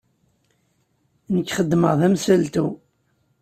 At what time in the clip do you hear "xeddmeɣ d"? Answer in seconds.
1.57-2.01